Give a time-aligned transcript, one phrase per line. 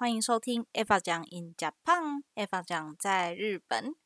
[0.00, 2.22] 欢迎收听 Eva 讲 in Japan。
[2.36, 3.96] Eva 讲在日本。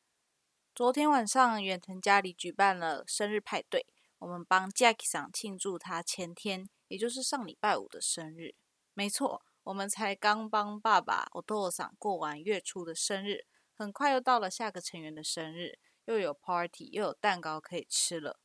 [0.73, 3.85] 昨天晚上，远藤家里举办了生日派对，
[4.17, 8.55] 我们帮 Jackie 桑庆祝他前天，也就是上礼拜五的生日。
[8.95, 18.39] 没错，我们才刚帮爸爸 Otto 桑过完月初的生日，很快又到了下个成员的生日，又有 party，又有蛋糕可以吃了。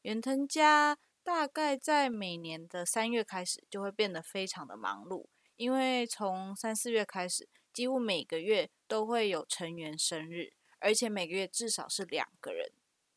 [0.00, 5.26] 远藤家大概在每年的三月开始，就会变得非常的忙碌。
[5.56, 12.72] 因为从三四月开始，几乎每个月都会有成员生日，而且每个月至少是两个人。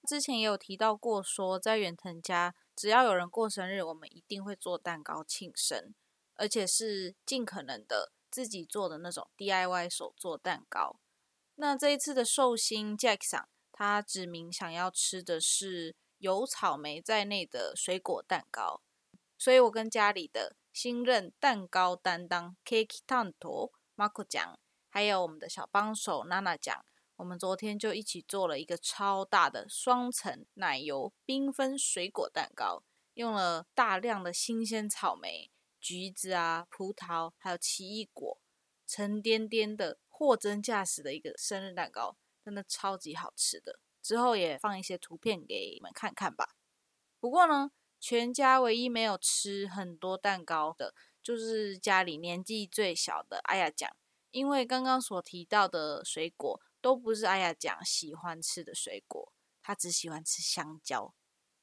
[0.08, 5.96] 之前也有提到过，说在远藤家，只要有人过生日，我们一定会做蛋糕庆生，
[6.36, 10.99] 而且是尽可能的自己做的那种 DIY 手做蛋糕。
[11.55, 18.82] 那这一次的寿星 Jack 桑，他指明想要吃的是有草莓在内的水果蛋糕，
[19.38, 20.55] 所以我跟家里的。
[20.79, 32.83] 新任蛋糕担当 Cake 探头 Marco 酱，还有我们的小帮手娜娜酱，我们昨天就一起做了一个超大的双层奶油缤纷水果蛋糕，
[33.15, 35.49] 用了大量的新鲜草莓、
[35.81, 38.39] 橘子啊、葡萄，还有奇异果，
[38.85, 43.79] 沉甸甸的货真价实的一个生日蛋糕，真的超级好吃的。
[44.03, 46.55] 之后也放一些图片给你们看看吧。
[47.20, 47.71] 不过呢。
[47.99, 53.95] 全家唯一没有吃很多蛋糕的，就是家里年纪最小的阿雅酱，
[54.31, 61.13] 因为刚刚所提到的水果都不是阿雅酱喜欢吃的水果，他只喜欢吃香蕉。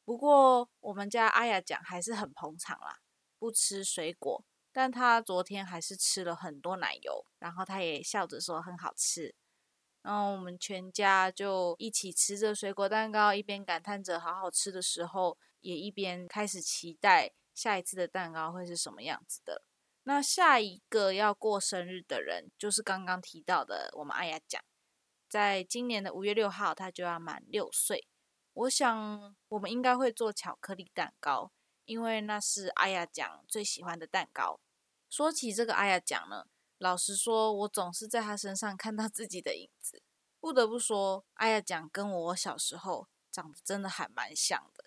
[0.04, 2.98] 不过我们家阿雅酱还是很捧场啦，
[3.38, 9.34] 不吃水果，但他昨天还是吃了很多奶油，然后他也笑着说很好吃。
[10.02, 15.38] 然后我们全家就一起吃着水果蛋糕，一边感叹着好好吃的时候。
[15.64, 19.64] 也一边开始期待下一次的蛋糕会是什么样子的。
[20.02, 24.62] 那下一个要过生日的人，就是刚刚提到的我们阿雅讲，
[25.26, 28.06] 在今年的五月六号，他就要满六岁。
[28.52, 31.50] 我想我们应该会做巧克力蛋糕，
[31.86, 34.60] 因为那是阿雅讲最喜欢的蛋糕。
[35.08, 36.44] 说起这个阿雅讲呢，
[36.76, 40.02] 老实说，我总是在他身上看到自己的影子。
[40.38, 44.83] 不得不说，阿雅讲跟我小时候长得真的还蛮像的。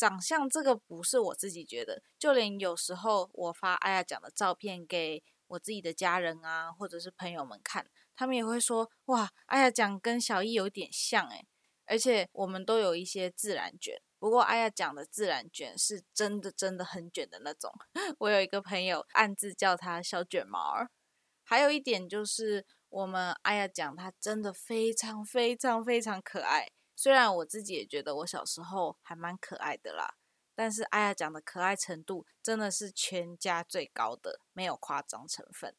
[0.00, 11.46] 长相这个不是我自己觉得，就连有时候我发阿雅讲的照片给我自己的家人啊，或者是朋友们看，他们也会说：“哇，阿雅讲跟小易有点像诶。
[11.84, 17.70] 而且我们都有一些自然卷，不过阿雅讲的自然卷是真的真的很卷的那种。
[18.20, 20.88] 我有一个朋友暗自叫他小卷毛儿。
[21.44, 26.70] 还有一点就是，我们阿雅讲他真的非常非常非常可爱。
[27.00, 30.16] 虽然我自己也觉得我小时候还蛮可爱的啦，
[30.54, 35.74] 但是阿雅讲的可爱程度真的是全家最高的，没有夸张成分。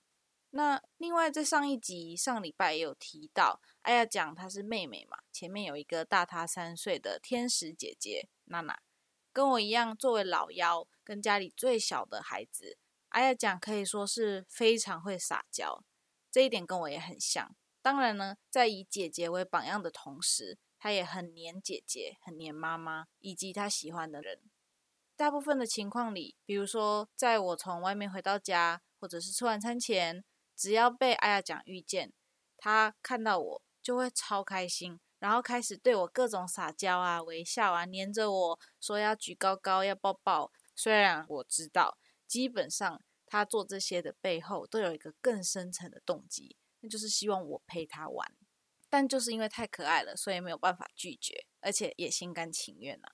[0.50, 8.82] 那另外在上一集上礼拜也有提到，阿雅讲她是妹妹嘛，前面有一个大她三岁的天使姐姐娜娜，
[9.32, 12.80] 跟我一样作为老幺，跟家里最小的孩子，
[13.10, 15.84] 阿雅讲可以说是非常会撒娇，
[16.32, 17.56] 这一点跟我也很像。
[17.84, 24.40] 当然呢，在以姐姐为榜样的同时，他也很黏姐姐，很黏妈妈，以及他喜欢的人。
[25.16, 30.26] 大部分的情况里，比如说在我从外面回到家，或者是吃晚餐前，
[30.56, 32.12] 只要被阿雅讲遇见，
[32.58, 40.52] 他看到我就会超开心，然后开始对我各种撒娇啊、微笑啊，黏着我说要举高高、要抱抱。
[40.76, 48.36] 虽然我知道，基本上他做这些的背后都有一个更深层的动机，那就是希望我陪他玩。
[48.92, 53.08] 但就是因为太可爱了，所以没有办法拒绝，而且也心甘情愿呐。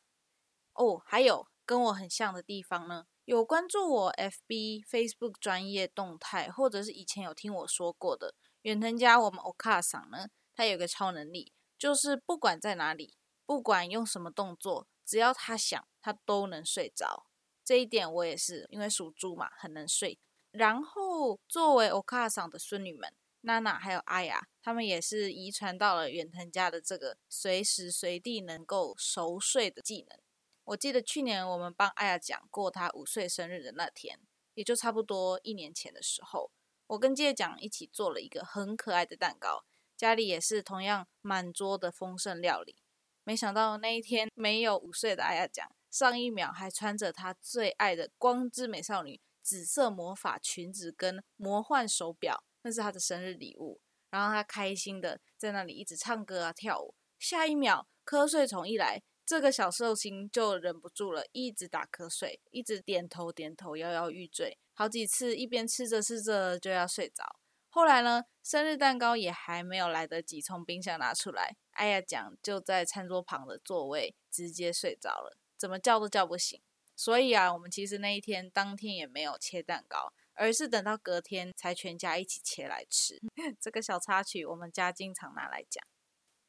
[0.73, 8.33] 哦，还有跟我很像的地方呢，有关注我 FB、Facebook 专业动态，或者是以前有听我说过的
[8.63, 17.27] 远藤家我们 Oka 桑呢，他有个超能力，就是不管在哪里，不管用什么动作，只要他想，他都能睡着。
[17.63, 20.17] 这一点我也是，因为属猪嘛，很能睡。
[20.49, 23.13] 然后作为 Oka 桑的孙女们。
[23.47, 30.19] 娜娜还有阿雅，他们也是遗传到了远藤家的这个随时随地能够熟睡的技能。
[30.65, 34.19] 我记得去年我们帮阿雅讲过她五岁生日的那天，
[34.53, 36.51] 也就差不多一年前的时候，
[36.87, 39.63] 我跟姐讲一起做了一个很可爱的蛋糕，
[39.95, 42.75] 家里也是同样满桌的丰盛料理。
[43.23, 52.43] 没想到那一天没有五岁的阿雅讲，上一秒还穿着她最爱的光之美少女紫色魔法裙子跟魔幻手表。
[52.61, 56.95] 那是他的生日礼物，然后他开心的在那里一直唱歌啊跳舞。
[57.19, 67.23] 下一秒瞌睡虫一来，这个小寿星就忍不住了，一直打瞌睡，一直点头点头，摇摇欲坠，好几次一边吃着吃着就要睡着。
[67.69, 76.59] 后来呢，生日蛋糕也还没有来得及从冰箱拿出来，哎呀讲就在餐桌旁的座位直接睡着了，怎么叫都叫不醒。
[76.95, 83.19] 所以啊，我们其实那一天当天也没有切蛋糕，而是等到隔天才全家一起切来吃。
[83.59, 85.83] 这个小插曲，我们家经常拿来讲。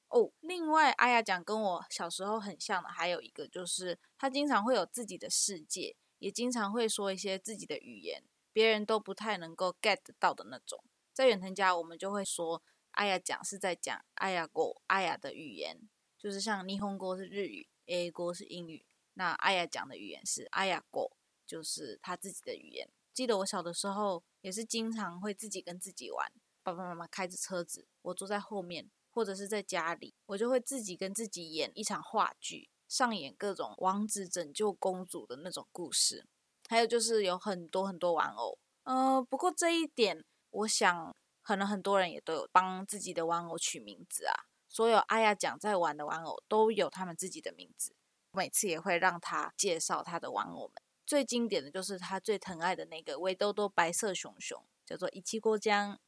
[0.09, 10.83] 哦，另外，阿雅讲跟我小时候很像的，还有一个就是他经常会有自己的世界，也经常会说一些自己的语言，别人都不太能够 get 到的那种。
[11.13, 12.63] 在远藤家，我们就会说
[12.93, 15.89] 阿雅讲是在讲阿雅国阿雅的语言，
[16.19, 22.89] 就是像霓虹国是日语，A 国是英语，那阿雅讲的语言是阿雅国，就是他自己的语言。
[23.19, 26.31] 记得我小的时候也是经常会自己跟自己玩，
[26.63, 28.89] 爸爸妈妈开着车子，我坐在后面。
[29.11, 36.25] 或者是在家里，我就会自己跟自己演一场话剧，上演各种王子拯救公主的那种故事。
[36.69, 41.13] 还有就是有很多很多玩偶，呃，不过这一点，我想
[41.43, 44.47] 可能很多人也都有帮自己的玩偶取名字啊。
[44.69, 47.97] 所有阿雅讲在玩的玩偶都有他们自己的名字，
[48.31, 50.75] 每次也会让他介绍他的玩偶们。
[51.09, 55.99] 最经典的就是他最疼爱的那个围兜兜白色熊熊，叫做一气过江。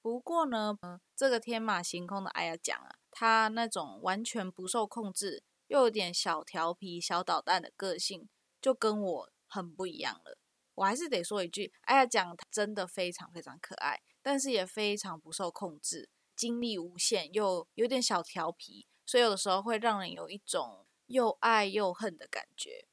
[0.00, 10.38] 不过呢，嗯这个天马行空的艾亚讲啊，他那种完全不受控制，又有点小调皮、小捣蛋的个性，就跟我很不一样了。
[10.76, 22.88] 我还是得说一句，艾亚讲他真的非常非常可爱，但是也非常不受控制，精力无限，又有点小调皮，所以有的时候会让人有一种又爱又恨的感觉。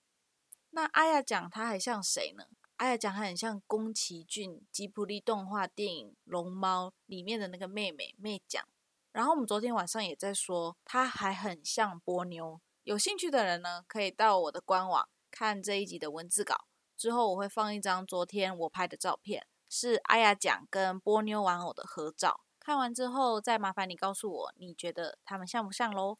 [0.75, 2.45] 那阿雅讲他还像谁呢？
[2.77, 8.67] 阿雅讲，他很像宫崎骏吉卜力动画电影《龙猫》里面的那个妹妹妹讲。
[9.11, 12.59] 然后我们昨天晚上也在说，他还很像波妞。
[12.83, 16.65] 有兴趣的人呢，可以到我的官网看这一集的文字稿。
[16.97, 22.41] 之后我会放一张昨天我拍的照片，是阿雅讲跟波妞玩偶的合照。
[22.59, 26.17] 看完之后，再麻烦你告诉我，你觉得他们像不像喽？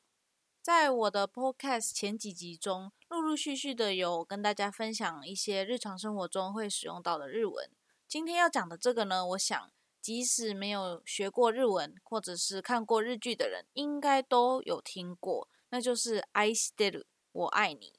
[0.61, 7.69] 在我的 podcast 前几集中，陆陆续续的有跟大家分享一些日常生活中会使用到的日文。
[8.07, 9.71] 今天要讲的这个呢，我想
[10.01, 17.93] 即使没有学过日文或者是看过日剧的人，应该都有听过，那就是 I still 我爱你。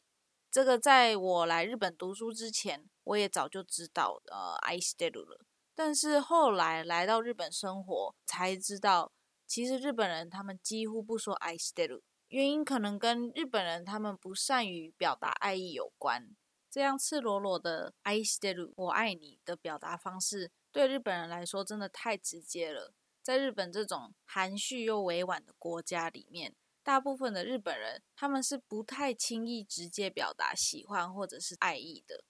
[0.51, 5.47] 这个在我来日本读书之前，我也早就知道呃 I still 了。
[5.77, 9.13] 但是后来来到日本生活，才知道
[9.47, 12.01] 其实日本人他们几乎不说 I still。
[12.35, 16.35] 原因可能跟日本人他们不善于表达爱意有关。
[16.69, 22.93] 这样赤裸裸的 “I still 我爱你”的表达方式，对日本人来说真的太直接了。
[23.23, 32.25] 在日本这种含蓄又委婉的国家里面，大部分的日本人他们是不太轻易直接表达喜欢或者是爱意的。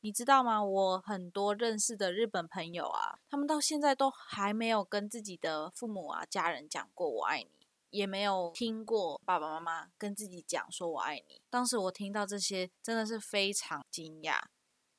[0.00, 0.64] 你知道吗？
[0.64, 7.50] 我很多认识的日本朋友啊，他们到现在都还没有跟自己的父母啊、家人讲过“我爱你”。
[7.92, 11.42] 也没有听过爸爸妈妈跟自己讲说“我爱你”。
[11.50, 14.40] 当时我听到这些，真的是非常惊讶。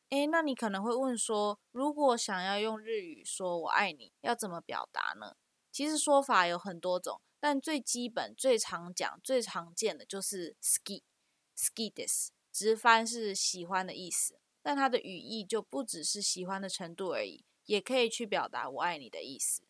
[0.09, 5.35] 诶，那你可能会问说，如果想要用日语说我爱你，要怎么表达呢？
[5.71, 19.63] 其实说法有很多种，但最基本、最常讲、最常见的就是 “ski”，“ski des”，直翻是喜欢的意思，但它的语义就不只是喜欢的程度而已，也可以去表达我爱你的意思，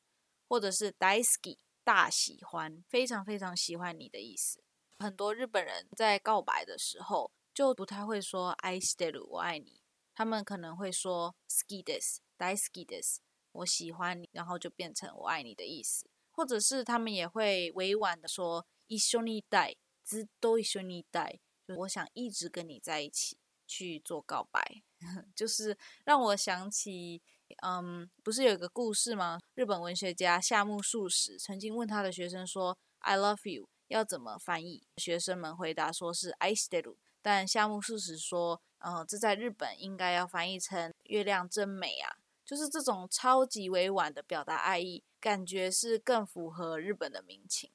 [0.50, 1.59] 或者是 “daiski”。
[1.85, 4.62] 大喜欢，非常非常喜欢你的意思。
[4.99, 9.80] 很多日本人在告白的时候就不太会说 “I still 我爱你”，
[10.14, 13.18] 他们可能会说 “ski des dai ski des”，
[13.52, 16.11] 我喜欢你，然后就变成我爱你的意思。
[16.30, 24.82] 或者是他们也会委婉的说“一緒に带”，ずっと一緒に带，就我想一直跟你在一起去做告白，
[25.35, 27.23] 就是让我想起。
[27.62, 29.39] 嗯，不是有一个故事吗？
[29.53, 47.72] 日本文学家夏目漱石曾经问他的学生说：“I love you 要怎么翻译？”学生们回答说是 “I still”，但夏目漱石说：“嗯，这在日本应该要翻译成‘月亮真美啊’，就是这种超级委婉的表达爱意，感觉是更符合日本的民情。”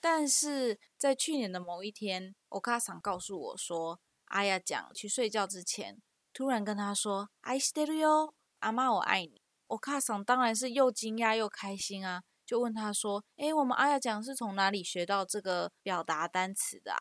[0.00, 6.02] 但是在去年的某一天，欧卡桑告诉我说，阿雅讲去睡觉之前，
[6.32, 8.34] 突然跟他说 “I still you”。
[8.62, 9.42] 阿妈，我爱你。
[9.66, 16.98] 我卡桑当然是又惊讶又开心啊，就问他说：“诶，我们阿雅讲是从哪里学到这个表达单词的？”啊？”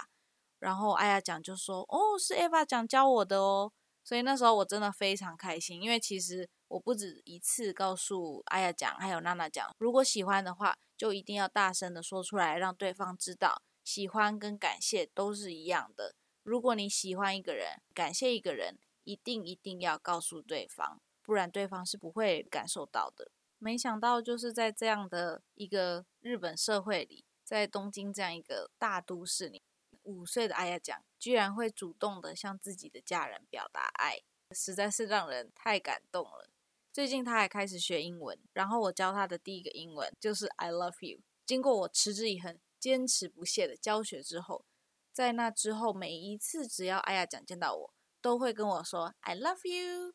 [0.57, 3.71] 然后阿雅讲就说：“哦，是 Eva 讲教我的哦。”
[4.03, 16.15] 所以那时候我真的非常开心，因为其实我不止一次告诉阿雅讲，还有娜娜讲，如果喜欢的话，就一定要大声的说出来，让对方知道，喜欢跟感谢都是一样的。
[16.41, 20.99] 如果你喜欢一个人，感谢一个人，一定一定要告诉对方。
[21.31, 23.31] 不然对方是不会感受到的。
[23.57, 29.63] 没想到就是在这样的一个日本社会里，在东京这样一个大都市里，
[30.03, 34.19] 五岁的阿雅讲居然会主动的向自己的家人表达爱，
[34.51, 36.49] 实在是让人太感动了。
[36.91, 41.21] 最近他还开始学英文，然后我教他的第一个英文就是 I love you。
[41.45, 44.65] 经过我持之以恒、坚持不懈的教学之后，
[45.13, 50.13] 在那之后每一次只要阿雅讲见到我，都会跟我说 I love you。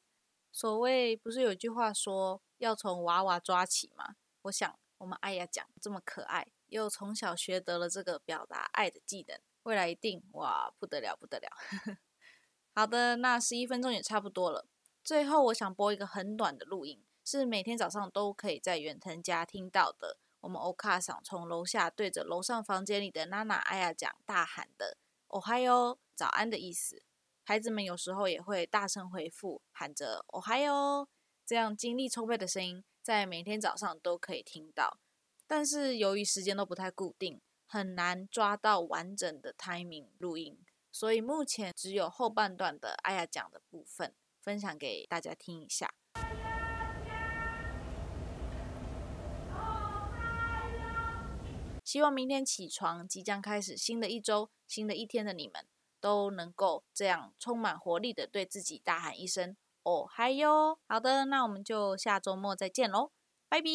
[0.57, 4.17] 所谓不是有句话说要从娃娃抓起吗？
[4.41, 11.51] 我想我们阿亚讲这么可爱，又从小学得了这个表达爱的技能，未来一定哇不得了不得了。
[12.75, 14.67] 好的，那十一分钟也差不多了。
[15.05, 20.17] 最后，我想播一个很短的录音，是每天早上都可以在远藤家听到的。
[20.41, 24.97] 我们欧卡桑从楼下对着楼上房间里的娜娜阿亚讲大喊的
[25.29, 27.03] “哦嗨哟，早安”的意思。
[27.49, 31.07] 孩子们有时候也会大声回复，喊着“哦嗨哟”，
[31.47, 34.99] 这样精力充沛的声音在每天早上都可以听到。
[35.47, 40.59] 但是由于时间都不太固定，很难抓到完整的 timing 录音，
[40.91, 44.13] 所以目前只有后半段的阿雅讲的部分。
[44.43, 45.95] 分享给大家听一下。
[51.85, 55.65] 希望明天起床，即将开始新的一周、新的一天的你们，
[56.07, 60.79] 都能够这样充满活力的对自己大喊一声“哦嗨哟”！
[60.87, 63.11] 好的，那我们就下周末再见喽，
[63.49, 63.67] 拜拜，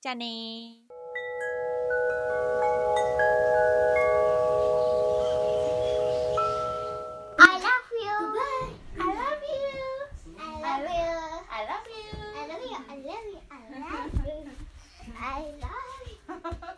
[0.00, 0.88] 加你。
[7.38, 8.74] I love you, bye.
[8.98, 9.70] I love you.
[10.40, 11.14] I love you.
[11.48, 12.10] I love you.
[12.34, 12.74] I love you.
[12.82, 13.38] I love you.
[13.38, 13.62] I
[13.94, 14.50] love you.
[15.20, 16.75] I love you.